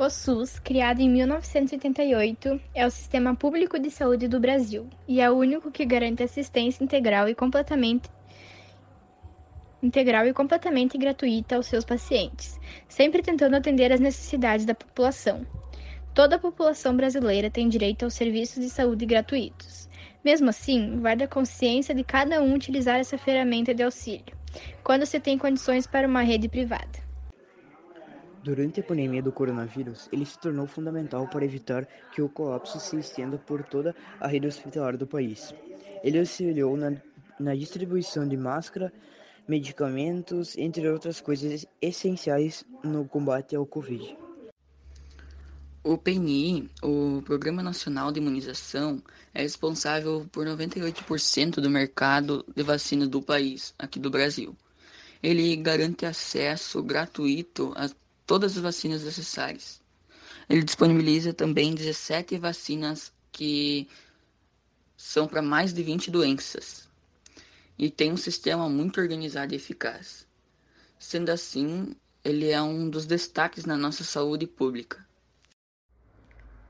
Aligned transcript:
O 0.00 0.08
SUS, 0.08 0.60
criado 0.60 1.00
em 1.00 1.10
1988, 1.10 2.60
é 2.72 2.86
o 2.86 2.90
sistema 2.90 3.34
público 3.34 3.80
de 3.80 3.90
saúde 3.90 4.28
do 4.28 4.38
Brasil 4.38 4.86
e 5.08 5.20
é 5.20 5.28
o 5.28 5.34
único 5.34 5.72
que 5.72 5.84
garante 5.84 6.22
assistência 6.22 6.84
integral 6.84 7.28
e 7.28 7.34
completamente 7.34 8.08
integral 9.82 10.24
e 10.28 10.32
completamente 10.32 10.96
gratuita 10.96 11.56
aos 11.56 11.66
seus 11.66 11.84
pacientes, 11.84 12.60
sempre 12.86 13.22
tentando 13.22 13.56
atender 13.56 13.92
às 13.92 13.98
necessidades 13.98 14.64
da 14.64 14.72
população. 14.72 15.44
Toda 16.14 16.36
a 16.36 16.38
população 16.38 16.96
brasileira 16.96 17.50
tem 17.50 17.68
direito 17.68 18.04
aos 18.04 18.14
serviços 18.14 18.62
de 18.62 18.70
saúde 18.70 19.04
gratuitos. 19.04 19.88
Mesmo 20.24 20.48
assim, 20.48 21.00
vai 21.00 21.16
da 21.16 21.26
consciência 21.26 21.92
de 21.92 22.04
cada 22.04 22.40
um 22.40 22.54
utilizar 22.54 23.00
essa 23.00 23.18
ferramenta 23.18 23.74
de 23.74 23.82
auxílio, 23.82 24.36
quando 24.84 25.04
se 25.04 25.18
tem 25.18 25.36
condições 25.36 25.88
para 25.88 26.06
uma 26.06 26.22
rede 26.22 26.48
privada. 26.48 27.07
Durante 28.42 28.80
a 28.80 28.84
pandemia 28.84 29.22
do 29.22 29.32
coronavírus, 29.32 30.08
ele 30.12 30.24
se 30.24 30.38
tornou 30.38 30.66
fundamental 30.66 31.26
para 31.28 31.44
evitar 31.44 31.86
que 32.12 32.22
o 32.22 32.28
colapso 32.28 32.78
se 32.78 32.96
estenda 32.96 33.36
por 33.36 33.64
toda 33.64 33.94
a 34.20 34.28
rede 34.28 34.46
hospitalar 34.46 34.96
do 34.96 35.06
país. 35.06 35.52
Ele 36.04 36.20
auxiliou 36.20 36.76
na, 36.76 36.92
na 37.38 37.54
distribuição 37.54 38.26
de 38.28 38.36
máscara, 38.36 38.92
medicamentos, 39.48 40.56
entre 40.56 40.88
outras 40.88 41.20
coisas 41.20 41.66
essenciais 41.82 42.64
no 42.84 43.06
combate 43.06 43.56
ao 43.56 43.66
Covid. 43.66 44.16
O 45.82 45.96
PNI, 45.96 46.68
o 46.82 47.22
Programa 47.22 47.62
Nacional 47.62 48.12
de 48.12 48.20
Imunização, 48.20 49.02
é 49.34 49.42
responsável 49.42 50.26
por 50.30 50.46
98% 50.46 51.60
do 51.60 51.70
mercado 51.70 52.44
de 52.54 52.62
vacina 52.62 53.06
do 53.06 53.22
país, 53.22 53.74
aqui 53.78 53.98
do 53.98 54.10
Brasil. 54.10 54.54
Ele 55.22 55.56
garante 55.56 56.04
acesso 56.04 56.82
gratuito 56.82 57.72
a 57.74 57.88
todas 58.28 58.56
as 58.58 58.62
vacinas 58.62 59.02
necessárias. 59.02 59.80
Ele 60.50 60.62
disponibiliza 60.62 61.32
também 61.32 61.74
17 61.74 62.36
vacinas 62.36 63.10
que 63.32 63.88
são 64.96 65.26
para 65.26 65.40
mais 65.40 65.72
de 65.72 65.82
20 65.82 66.10
doenças 66.10 66.86
e 67.78 67.88
tem 67.90 68.12
um 68.12 68.16
sistema 68.18 68.68
muito 68.68 69.00
organizado 69.00 69.54
e 69.54 69.56
eficaz. 69.56 70.26
Sendo 70.98 71.30
assim, 71.30 71.96
ele 72.22 72.50
é 72.50 72.60
um 72.60 72.90
dos 72.90 73.06
destaques 73.06 73.64
na 73.64 73.78
nossa 73.78 74.04
saúde 74.04 74.46
pública. 74.46 75.06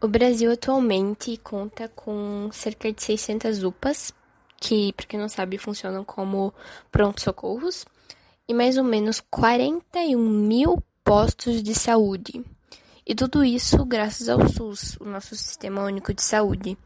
O 0.00 0.06
Brasil 0.06 0.52
atualmente 0.52 1.36
conta 1.38 1.88
com 1.88 2.50
cerca 2.52 2.92
de 2.92 3.02
600 3.02 3.64
UPAs, 3.64 4.14
que, 4.60 4.92
para 4.92 5.06
quem 5.06 5.18
não 5.18 5.28
sabe, 5.28 5.58
funcionam 5.58 6.04
como 6.04 6.54
pronto-socorros, 6.92 7.84
e 8.46 8.54
mais 8.54 8.76
ou 8.76 8.84
menos 8.84 9.20
41 9.28 10.18
mil 10.18 10.80
postos 11.08 11.62
de 11.62 11.74
saúde. 11.74 12.44
E 13.06 13.14
tudo 13.14 13.42
isso 13.42 13.82
graças 13.86 14.28
ao 14.28 14.46
SUS, 14.46 14.98
o 15.00 15.06
nosso 15.06 15.34
Sistema 15.34 15.82
Único 15.82 16.12
de 16.12 16.22
Saúde, 16.22 16.76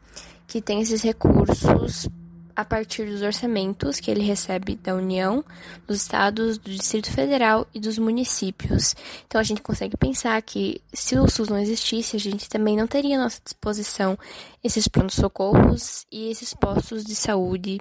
que 0.47 0.61
tem 0.61 0.79
esses 0.79 1.01
recursos 1.01 2.07
a 2.55 2.63
partir 2.63 3.05
dos 3.05 3.21
orçamentos 3.21 3.99
que 3.99 4.09
ele 4.09 4.23
recebe 4.23 4.77
da 4.77 4.95
União, 4.95 5.43
dos 5.85 5.97
estados, 5.97 6.57
do 6.57 6.69
Distrito 6.69 7.11
Federal 7.11 7.67
e 7.73 7.81
dos 7.81 7.97
municípios. 7.97 8.95
Então 9.27 9.41
a 9.41 9.43
gente 9.43 9.61
consegue 9.61 9.97
pensar 9.97 10.41
que 10.41 10.81
se 10.93 11.19
o 11.19 11.29
SUS 11.29 11.49
não 11.49 11.59
existisse, 11.59 12.15
a 12.15 12.19
gente 12.19 12.47
também 12.47 12.77
não 12.77 12.87
teria 12.87 13.19
à 13.19 13.23
nossa 13.23 13.41
disposição 13.43 14.17
esses 14.63 14.87
pronto-socorros 14.87 16.05
e 16.09 16.29
esses 16.31 16.53
postos 16.53 17.03
de 17.03 17.13
saúde 17.13 17.77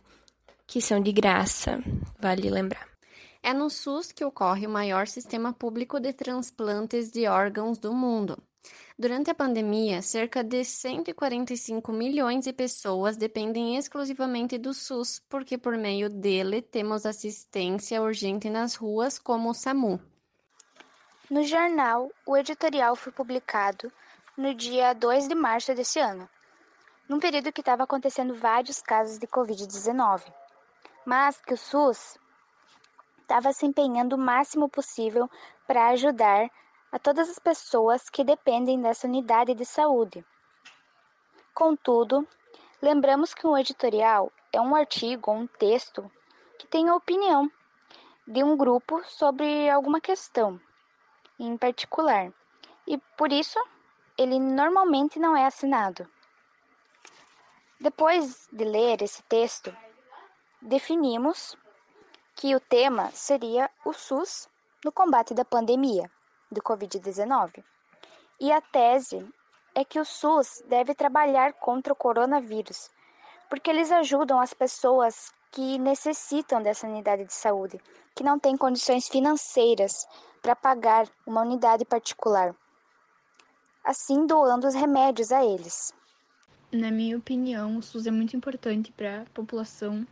que 0.67 0.81
são 0.81 1.01
de 1.01 1.13
graça, 1.13 1.81
vale 2.21 2.51
lembrar. 2.51 2.92
É 3.43 3.53
no 3.53 3.69
SUS 3.69 4.13
que 4.13 4.25
ocorre 4.25 4.69
o 4.69 4.71
maior 4.71 5.09
sistema 5.09 5.53
público 5.53 5.99
de 5.99 6.13
transplantes 6.13 7.11
de 7.11 7.27
órgãos 7.27 7.77
do 7.77 7.93
mundo. 7.93 8.41
Durante 8.97 9.33
a 9.33 9.35
pandemia, 9.35 10.01
cerca 10.01 10.45
de 10.45 10.65
145 10.65 11.91
milhões 11.91 12.45
de 12.45 12.53
pessoas 12.53 13.17
dependem 13.17 13.77
exclusivamente 13.77 14.57
do 14.59 14.73
SUS, 14.73 15.19
porque 15.29 15.59
por 15.59 15.77
meio 15.77 16.09
dele 16.09 16.63
temos 16.63 17.05
assistência 17.05 18.01
urgente 18.01 18.49
nas 18.49 18.77
ruas, 18.77 19.19
como 19.19 19.51
o 19.51 19.55
SAMU. 19.55 20.01
No 21.29 21.43
jornal, 21.43 22.13
o 22.25 22.37
editorial 22.37 22.95
foi 22.95 23.11
publicado 23.11 23.91
no 24.37 24.55
dia 24.55 24.93
2 24.93 25.27
de 25.27 25.35
março 25.35 25.75
desse 25.75 25.99
ano, 25.99 26.29
num 27.09 27.19
período 27.19 27.53
que 27.53 27.61
estava 27.61 27.83
acontecendo 27.83 28.37
vários 28.37 28.81
casos 28.81 29.19
de 29.19 29.27
Covid-19, 29.27 30.23
mas 31.05 31.41
que 31.41 31.55
o 31.55 31.57
SUS 31.57 32.22
estava 33.33 33.51
se 33.51 33.65
empenhando 33.65 34.15
o 34.15 34.19
máximo 34.19 34.69
possível 34.69 35.29
para 35.67 35.89
ajudar 35.89 36.51
a 36.93 36.99
todas 36.99 37.31
as 37.31 37.39
pessoas 37.39 38.11
que 38.11 38.23
dependem 38.23 38.79
dessa 38.79 39.07
unidade 39.07 39.55
de 39.55 39.65
saúde. 39.65 40.23
Contudo, 41.55 42.29
lembramos 42.83 43.33
que 43.33 43.47
um 43.47 43.57
editorial 43.57 44.31
é 44.53 44.61
um 44.61 44.77
artigo 44.77 45.31
ou 45.31 45.39
um 45.39 45.47
texto 45.47 46.11
que 46.59 46.67
tem 46.67 46.91
a 46.91 46.95
opinião 46.95 47.51
de 48.27 48.45
um 48.45 48.55
grupo 48.55 49.03
sobre 49.05 49.71
alguma 49.71 49.99
questão 49.99 50.61
em 51.39 51.57
particular, 51.57 52.31
e 52.87 52.99
por 53.17 53.33
isso 53.33 53.59
ele 54.19 54.39
normalmente 54.39 55.19
não 55.19 55.35
é 55.35 55.47
assinado. 55.47 56.07
Depois 57.81 58.47
de 58.53 58.65
ler 58.65 59.01
esse 59.01 59.23
texto, 59.23 59.75
definimos 60.61 61.57
que 62.43 62.57
o 62.57 62.59
tema 62.59 63.09
seria 63.13 63.71
o 63.85 63.93
SUS 63.93 64.49
no 64.85 64.91
combate 64.91 65.33
da 65.33 65.45
pandemia 65.45 66.11
do 66.51 66.61
Covid-19. 66.61 67.63
E 68.41 68.51
a 68.51 68.61
tese 68.61 69.25
é 69.77 69.85
que 69.85 70.01
o 70.01 70.05
SUS 70.05 70.61
deve 70.69 70.93
trabalhar 70.93 71.53
contra 71.53 71.93
o 71.93 71.97
coronavírus, 71.97 72.91
porque 73.49 73.71
eles 73.71 73.93
ajudam 73.93 74.41
as 74.41 74.53
pessoas 74.53 75.33
que 75.53 75.79
necessitam 75.79 76.61
dessa 76.61 76.85
unidade 76.85 77.25
de 77.25 77.33
saúde, 77.33 77.81
que 78.13 78.25
não 78.25 78.41
têm 78.41 78.57
condições 78.57 79.07
financeiras 79.07 80.05
para 80.43 80.57
pagar 80.57 81.09
uma 81.25 81.43
unidade 81.43 81.85
particular, 81.85 82.53
assim 83.85 84.27
doando 84.27 84.67
os 84.67 84.75
remédios 84.75 85.31
a 85.31 85.45
eles. 85.45 85.95
Na 86.73 86.91
minha 86.91 87.17
opinião, 87.17 87.77
o 87.77 87.83
SUS 87.83 88.05
é 88.05 88.11
muito 88.11 88.37
importante 88.37 88.91
para 88.91 89.21
a 89.21 89.27
população 89.27 90.05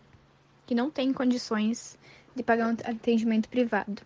que 0.65 0.77
não 0.77 0.89
tem 0.89 1.13
condições 1.13 1.99
de 2.35 2.43
pagar 2.43 2.69
um 2.69 2.77
atendimento 2.85 3.49
privado. 3.49 4.03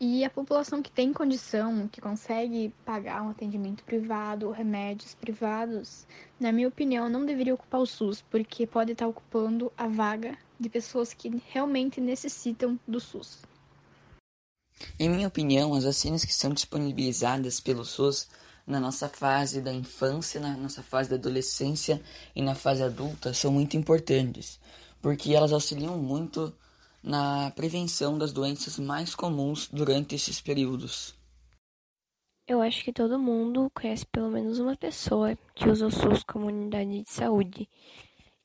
E 0.00 0.24
a 0.24 0.30
população 0.30 0.80
que 0.80 0.92
tem 0.92 1.12
condição, 1.12 1.88
que 1.88 2.00
consegue 2.00 2.72
pagar 2.84 3.20
um 3.22 3.30
atendimento 3.30 3.82
privado, 3.82 4.50
remédios 4.52 5.16
privados, 5.16 6.06
na 6.38 6.52
minha 6.52 6.68
opinião, 6.68 7.08
não 7.08 7.26
deveria 7.26 7.54
ocupar 7.54 7.80
o 7.80 7.86
SUS, 7.86 8.22
porque 8.30 8.64
pode 8.64 8.92
estar 8.92 9.08
ocupando 9.08 9.72
a 9.76 9.88
vaga 9.88 10.38
de 10.58 10.68
pessoas 10.68 11.12
que 11.12 11.42
realmente 11.48 12.00
necessitam 12.00 12.78
do 12.86 13.00
SUS. 13.00 13.42
Em 14.96 15.08
minha 15.08 15.26
opinião, 15.26 15.74
as 15.74 15.82
vacinas 15.82 16.24
que 16.24 16.32
são 16.32 16.52
disponibilizadas 16.52 17.58
pelo 17.58 17.84
SUS 17.84 18.28
na 18.64 18.78
nossa 18.78 19.08
fase 19.08 19.60
da 19.60 19.72
infância, 19.72 20.40
na 20.40 20.56
nossa 20.56 20.82
fase 20.82 21.10
da 21.10 21.16
adolescência 21.16 22.00
e 22.36 22.42
na 22.42 22.54
fase 22.54 22.84
adulta 22.84 23.34
são 23.34 23.50
muito 23.50 23.76
importantes, 23.76 24.60
porque 25.02 25.34
elas 25.34 25.52
auxiliam 25.52 25.96
muito 25.96 26.54
na 27.02 27.50
prevenção 27.52 28.18
das 28.18 28.32
doenças 28.32 28.78
mais 28.78 29.14
comuns 29.14 29.68
durante 29.68 30.14
esses 30.14 30.40
períodos. 30.40 31.14
Eu 32.46 32.62
acho 32.62 32.82
que 32.82 32.92
todo 32.92 33.18
mundo 33.18 33.70
conhece 33.74 34.06
pelo 34.06 34.30
menos 34.30 34.58
uma 34.58 34.74
pessoa 34.74 35.36
que 35.54 35.68
usa 35.68 35.86
o 35.86 35.90
SUS 35.90 36.22
como 36.22 36.46
unidade 36.46 37.02
de 37.02 37.10
saúde. 37.10 37.68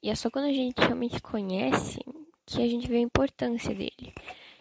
E 0.02 0.10
é 0.10 0.16
só 0.16 0.30
quando 0.30 0.46
a 0.46 0.54
gente 0.54 0.78
realmente 0.78 1.22
conhece 1.22 2.00
que 2.46 2.62
a 2.62 2.68
gente 2.68 2.88
vê 2.88 2.98
a 2.98 3.02
importância 3.02 3.74
dele. 3.74 4.14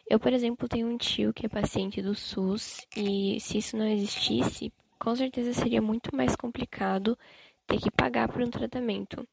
Eu, 0.09 0.21
por 0.21 0.33
exemplo, 0.33 0.69
tenho 0.69 0.87
um 0.87 0.97
tio 0.97 1.33
que 1.33 1.47
é 1.47 1.49
paciente 1.49 2.01
do 2.01 2.15
SUS 2.15 2.87
e 2.97 3.41
se 3.41 3.59
isso 3.59 3.77
não 3.77 3.87
existisse, 3.87 4.73
com 4.99 5.17
certeza 5.17 5.53
seria 5.53 5.83
muito 5.83 6.15
mais 6.15 6.37
complicado 6.37 7.19
ter 7.67 7.81
que 7.81 7.91
pagar 7.91 8.29
por 8.29 8.43
um 8.43 8.51
tratamento. 8.51 9.27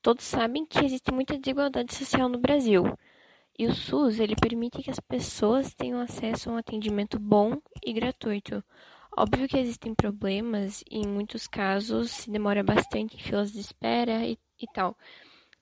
Todos 0.00 0.24
sabem 0.24 0.64
que 0.64 0.82
existe 0.82 1.12
muita 1.12 1.38
desigualdade 1.38 1.94
social 1.94 2.28
no 2.28 2.38
Brasil. 2.38 2.84
E 3.58 3.66
o 3.66 3.74
SUS, 3.74 4.20
ele 4.20 4.36
permite 4.36 4.80
que 4.82 4.90
as 4.90 5.00
pessoas 5.00 5.74
tenham 5.74 6.00
acesso 6.00 6.48
a 6.48 6.52
um 6.52 6.56
atendimento 6.56 7.18
bom 7.18 7.60
e 7.84 7.92
gratuito. 7.92 8.62
Óbvio 9.16 9.48
que 9.48 9.58
existem 9.58 9.92
problemas 9.94 10.84
e 10.88 10.98
em 10.98 11.08
muitos 11.08 11.48
casos 11.48 12.12
se 12.12 12.30
demora 12.30 12.62
bastante 12.62 13.16
em 13.16 13.18
filas 13.18 13.52
de 13.52 13.58
espera 13.58 14.24
e, 14.24 14.38
e 14.60 14.66
tal. 14.72 14.96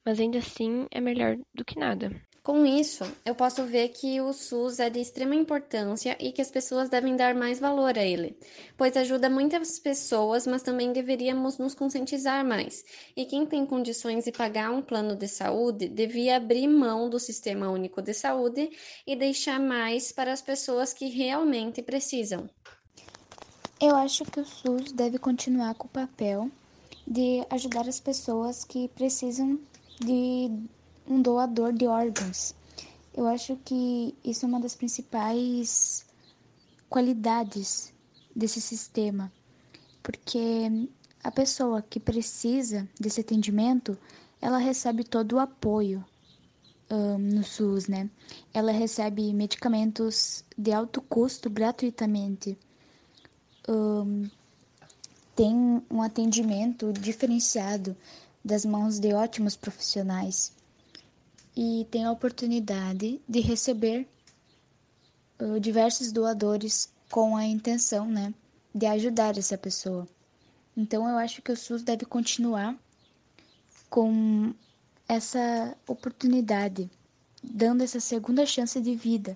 Mas 0.05 0.21
ainda 0.21 0.39
assim 0.39 0.87
é 0.91 1.01
melhor 1.01 1.39
do 1.55 1.65
que 1.65 1.79
nada. 1.79 2.15
Com 2.47 2.65
isso, 2.65 3.03
eu 3.25 3.35
posso 3.35 3.65
ver 3.65 3.89
que 3.89 4.21
o 4.21 4.33
SUS 4.33 4.79
é 4.79 4.89
de 4.89 5.01
extrema 5.01 5.35
importância 5.35 6.17
e 6.21 6.31
que 6.31 6.41
as 6.41 6.49
pessoas 6.49 6.89
devem 6.89 7.17
dar 7.17 7.35
mais 7.35 7.59
valor 7.59 7.99
a 7.99 8.05
ele, 8.05 8.39
pois 8.77 8.97
ajuda 8.97 9.29
muitas 9.29 9.81
pessoas, 9.81 10.47
mas 10.47 10.63
também 10.63 10.93
deveríamos 10.93 11.59
nos 11.59 11.75
conscientizar 11.75 12.47
mais. 12.47 12.85
E 13.17 13.25
quem 13.25 13.45
tem 13.45 13.67
condições 13.67 14.27
de 14.27 14.31
pagar 14.31 14.71
um 14.71 14.81
plano 14.81 15.17
de 15.17 15.27
saúde 15.27 15.89
devia 15.89 16.37
abrir 16.37 16.69
mão 16.69 17.11
do 17.11 17.19
Sistema 17.19 17.69
Único 17.69 18.01
de 18.01 18.15
Saúde 18.15 18.71
e 19.05 19.17
deixar 19.17 19.59
mais 19.59 20.13
para 20.13 20.33
as 20.33 20.41
pessoas 20.41 20.93
que 20.93 21.09
realmente 21.09 21.83
precisam. 21.83 22.49
Eu 23.81 23.97
acho 23.97 24.25
que 24.25 24.39
o 24.39 24.45
SUS 24.45 24.93
deve 24.93 25.19
continuar 25.19 25.75
com 25.75 25.89
o 25.89 25.91
papel 25.91 26.49
de 27.05 27.45
ajudar 27.51 27.89
as 27.89 27.99
pessoas 27.99 28.63
que 28.63 28.87
precisam 28.87 29.59
de 29.99 30.49
um 31.09 31.21
doador 31.23 31.73
de 31.73 31.87
órgãos. 31.87 32.55
Eu 33.15 33.27
acho 33.27 33.57
que 33.65 34.15
isso 34.25 34.45
é 34.45 34.49
uma 34.49 34.61
das 34.61 34.75
principais 34.75 36.05
qualidades 36.89 37.93
desse 38.35 38.61
sistema, 38.61 39.33
porque 40.03 40.89
a 41.25 41.31
pessoa 41.31 41.83
que 41.83 41.99
precisa 41.99 42.87
desse 43.01 43.21
atendimento, 43.21 43.97
ela 44.41 44.59
recebe 44.59 45.03
todo 45.03 45.37
o 45.37 45.39
apoio 45.39 46.05
um, 46.91 47.19
no 47.19 47.43
SUS, 47.43 47.89
né? 47.89 48.11
Ela 48.53 48.71
recebe 48.71 49.33
medicamentos 49.33 50.45
de 50.57 50.73
alto 50.73 51.01
custo 51.01 51.49
gratuitamente. 51.49 52.59
Um, 53.69 54.29
tem 55.35 55.83
um 55.91 56.03
atendimento 56.03 56.93
diferenciado 56.93 57.97
das 58.45 58.65
mãos 58.65 59.01
de 59.01 59.13
ótimos 59.13 59.57
profissionais 59.57 60.53
e 61.57 61.87
tem 61.91 62.05
a 62.05 62.13
oportunidade 62.13 63.21
de 63.27 63.41
receber 63.41 64.07
uh, 65.41 65.59
diversos 65.59 66.13
doadores 66.13 66.93
com 67.11 67.35
a 67.35 67.47
intenção, 67.47 68.07
né, 68.07 68.35
de 68.75 68.85
ajudar 68.85 69.39
essa 69.39 69.57
pessoa. 69.57 70.07
Então 70.77 71.09
eu 71.09 71.17
acho 71.17 71.41
que 71.41 71.51
o 71.51 71.57
SUS 71.57 71.83
deve 71.83 72.05
continuar 72.05 72.79
com 73.89 74.53
essa 75.09 75.75
oportunidade, 75.87 76.91
dando 77.43 77.83
essa 77.83 78.01
segunda 78.01 78.45
chance 78.45 78.79
de 78.79 78.95
vida 78.95 79.35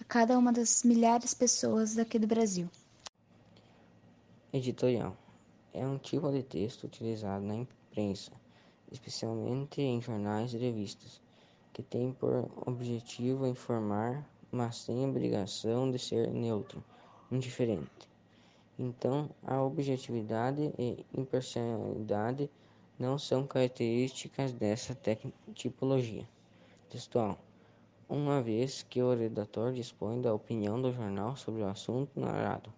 a 0.00 0.04
cada 0.04 0.36
uma 0.36 0.52
das 0.52 0.82
milhares 0.82 1.30
de 1.30 1.36
pessoas 1.36 1.94
daqui 1.94 2.18
do 2.18 2.26
Brasil. 2.26 2.68
Editorial 4.52 5.16
é 5.72 5.86
um 5.86 5.98
tipo 5.98 6.30
de 6.32 6.42
texto 6.42 6.84
utilizado 6.84 7.44
na 7.44 7.54
imprensa, 7.54 8.32
especialmente 8.90 9.80
em 9.80 10.00
jornais 10.00 10.52
e 10.52 10.58
revistas, 10.58 11.20
que 11.72 11.82
tem 11.82 12.12
por 12.12 12.50
objetivo 12.66 13.46
informar, 13.46 14.28
mas 14.50 14.84
tem 14.84 15.08
obrigação 15.08 15.90
de 15.90 15.98
ser 15.98 16.30
neutro, 16.30 16.84
indiferente. 17.30 18.08
Então, 18.78 19.30
a 19.42 19.62
objetividade 19.62 20.72
e 20.78 21.04
imparcialidade 21.16 22.50
não 22.98 23.18
são 23.18 23.46
características 23.46 24.52
dessa 24.52 24.96
tipologia 25.54 26.28
textual, 26.90 27.38
uma 28.08 28.42
vez 28.42 28.82
que 28.82 29.02
o 29.02 29.14
redator 29.14 29.72
dispõe 29.72 30.20
da 30.20 30.34
opinião 30.34 30.80
do 30.80 30.92
jornal 30.92 31.36
sobre 31.36 31.62
o 31.62 31.68
assunto 31.68 32.20
narrado. 32.20 32.72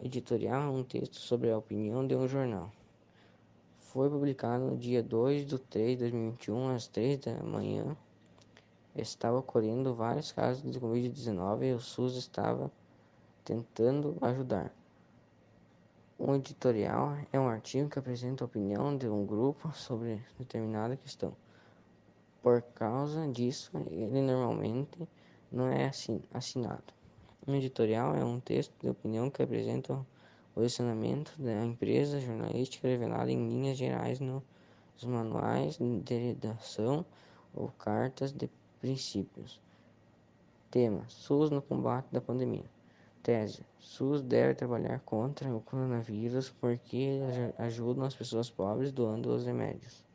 Editorial 0.00 0.62
é 0.62 0.70
um 0.70 0.84
texto 0.84 1.16
sobre 1.16 1.50
a 1.50 1.58
opinião 1.58 2.06
de 2.06 2.14
um 2.14 2.26
jornal. 2.26 2.72
Foi 3.88 4.10
publicado 4.10 4.66
no 4.66 4.76
dia 4.76 5.02
2 5.02 5.46
de 5.46 5.58
3 5.58 5.92
de 5.92 6.10
2021, 6.10 6.68
às 6.68 6.86
3 6.88 7.20
da 7.20 7.42
manhã. 7.42 7.96
Estava 8.94 9.38
ocorrendo 9.38 9.94
vários 9.94 10.30
casos 10.30 10.70
de 10.70 10.78
Covid-19 10.78 11.62
e 11.62 11.72
o 11.72 11.80
SUS 11.80 12.14
estava 12.16 12.70
tentando 13.42 14.14
ajudar. 14.20 14.70
Um 16.18 16.34
editorial 16.34 17.16
é 17.32 17.40
um 17.40 17.48
artigo 17.48 17.88
que 17.88 17.98
apresenta 17.98 18.44
a 18.44 18.46
opinião 18.46 18.94
de 18.94 19.08
um 19.08 19.24
grupo 19.24 19.72
sobre 19.72 20.22
determinada 20.38 20.94
questão. 20.94 21.34
Por 22.42 22.60
causa 22.60 23.26
disso, 23.28 23.70
ele 23.90 24.20
normalmente 24.20 25.08
não 25.50 25.66
é 25.66 25.90
assinado. 26.34 26.92
Um 27.46 27.54
editorial 27.54 28.14
é 28.14 28.22
um 28.22 28.38
texto 28.38 28.74
de 28.82 28.90
opinião 28.90 29.30
que 29.30 29.42
apresenta 29.42 29.98
posicionamento 30.58 31.32
da 31.38 31.64
empresa 31.64 32.18
jornalística 32.18 32.88
revelado 32.88 33.30
em 33.30 33.48
linhas 33.48 33.78
gerais 33.78 34.18
nos 34.18 34.42
manuais 35.04 35.78
de 35.78 36.18
redação 36.18 37.06
ou 37.54 37.68
cartas 37.68 38.32
de 38.32 38.50
princípios. 38.80 39.60
Tema: 40.68 41.04
SUS 41.06 41.48
no 41.48 41.62
combate 41.62 42.08
da 42.10 42.20
pandemia. 42.20 42.64
Tese: 43.22 43.64
SUS 43.78 44.20
deve 44.20 44.52
trabalhar 44.56 44.98
contra 45.04 45.48
o 45.54 45.60
coronavírus 45.60 46.50
porque 46.50 47.20
ajudam 47.56 48.04
as 48.04 48.16
pessoas 48.16 48.50
pobres 48.50 48.90
doando 48.90 49.32
os 49.32 49.46
remédios. 49.46 50.07